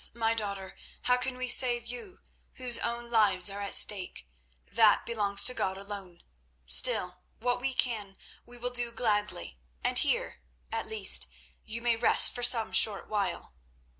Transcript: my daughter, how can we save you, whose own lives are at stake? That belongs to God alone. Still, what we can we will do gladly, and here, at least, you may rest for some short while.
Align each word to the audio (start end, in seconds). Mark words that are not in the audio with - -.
my 0.15 0.33
daughter, 0.33 0.73
how 1.03 1.15
can 1.15 1.37
we 1.37 1.47
save 1.47 1.85
you, 1.85 2.21
whose 2.53 2.79
own 2.79 3.11
lives 3.11 3.51
are 3.51 3.61
at 3.61 3.75
stake? 3.75 4.27
That 4.71 5.05
belongs 5.05 5.43
to 5.43 5.53
God 5.53 5.77
alone. 5.77 6.23
Still, 6.65 7.19
what 7.39 7.61
we 7.61 7.75
can 7.75 8.15
we 8.43 8.57
will 8.57 8.71
do 8.71 8.91
gladly, 8.91 9.59
and 9.83 9.99
here, 9.99 10.39
at 10.71 10.87
least, 10.87 11.27
you 11.65 11.83
may 11.83 11.95
rest 11.95 12.33
for 12.33 12.41
some 12.41 12.71
short 12.71 13.09
while. 13.09 13.53